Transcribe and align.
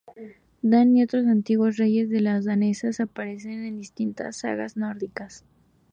Dan 0.63 0.97
y 0.97 1.03
otros 1.03 1.27
antiguos 1.27 1.77
reyes 1.77 2.09
de 2.09 2.21
los 2.21 2.45
daneses 2.45 2.99
aparecen 2.99 3.63
en 3.65 3.77
distintas 3.77 4.37
sagas 4.37 4.75
nórdicas. 4.75 5.45